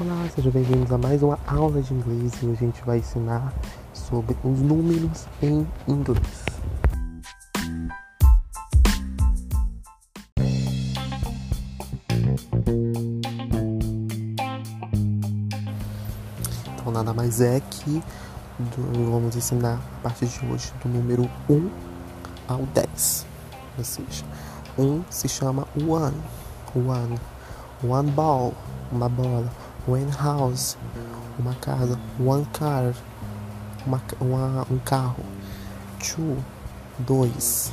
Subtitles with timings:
[0.00, 3.52] Olá, sejam bem-vindos a mais uma aula de inglês e hoje a gente vai ensinar
[3.92, 6.46] sobre os números em inglês.
[16.78, 18.02] Então, nada mais é que
[18.58, 21.70] vamos ensinar a partir de hoje do número 1
[22.48, 23.26] ao 10.
[23.76, 24.24] Ou seja,
[24.78, 26.16] 1 se chama one,
[26.74, 27.20] one,
[27.84, 28.54] one ball,
[28.90, 30.76] uma bola, one house,
[31.38, 32.94] uma casa, one car,
[33.86, 35.24] uma, uma, um carro,
[35.98, 36.36] two,
[36.98, 37.72] dois,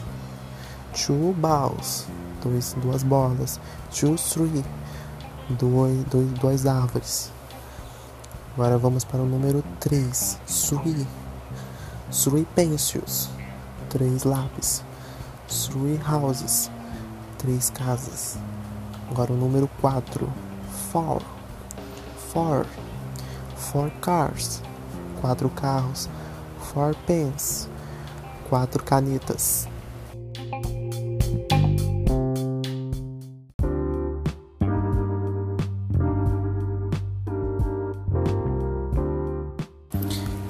[0.94, 2.08] two balls,
[2.42, 3.60] dois, duas bolas,
[3.92, 4.64] two, three,
[5.50, 7.32] dois, dois, duas árvores.
[8.54, 11.08] Agora vamos para o número 3, three,
[12.10, 13.30] three pencils,
[13.88, 14.84] três lápis,
[15.48, 16.72] three houses,
[17.38, 18.38] três casas.
[19.12, 20.28] Agora o número 4,
[20.92, 21.22] four,
[22.38, 22.68] four,
[23.56, 24.62] four cars,
[25.20, 26.08] quatro carros,
[26.72, 27.68] four pens,
[28.48, 29.68] quatro canetas.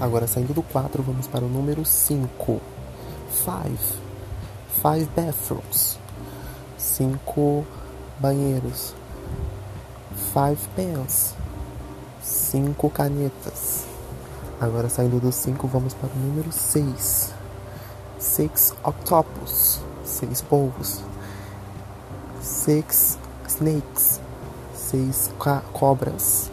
[0.02, 2.61] Agora saindo do 4, vamos para o número 5.
[3.45, 3.80] Five.
[4.81, 5.97] Five bathrooms.
[6.77, 7.65] Cinco
[8.19, 8.93] banheiros.
[10.33, 11.47] Five pens.
[12.28, 13.86] Cinco canetas.
[14.59, 17.33] Agora saindo do 5, vamos para o número 6.
[18.20, 19.80] Six octopus.
[20.03, 21.02] Seis polvos.
[22.42, 23.17] Six
[23.48, 24.20] snakes.
[24.75, 25.31] Seis
[25.72, 26.52] cobras.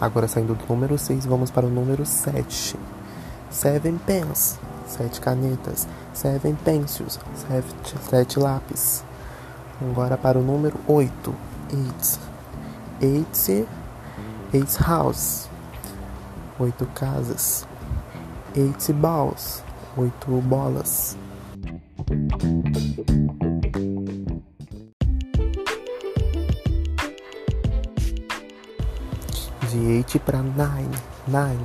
[0.00, 2.76] Agora saindo do número 6, vamos para o número 7.
[3.50, 5.86] Seven pens, sete canetas.
[6.12, 9.04] Seven pencils, sete, sete lápis.
[9.80, 11.34] Agora para o número 8.
[11.72, 12.20] Eight.
[13.02, 13.68] Eight,
[14.54, 15.48] eight house.
[16.58, 17.66] Oito casas.
[18.56, 19.62] Eight balls.
[19.96, 21.16] Oito bolas.
[29.76, 30.88] de 8 para 9,
[31.28, 31.58] 9,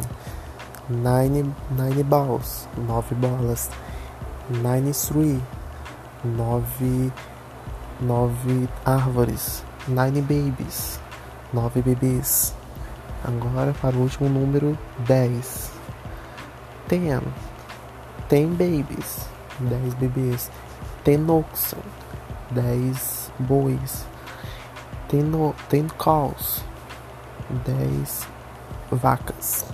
[0.91, 3.69] 9, 9 balls, 9 bolas,
[4.49, 5.41] 9 three,
[6.23, 7.11] 9,
[8.01, 10.99] 9 árvores, 9 babies,
[11.53, 12.53] 9 bebês.
[13.23, 15.71] Agora para o último número 10,
[16.89, 17.21] 10,
[18.29, 19.29] 10 babies,
[19.59, 20.51] 10 bebês,
[21.05, 21.79] 10 oxen,
[22.51, 24.05] 10 bois,
[25.09, 26.63] 10 cows,
[27.65, 28.27] dez
[28.91, 29.65] vacas.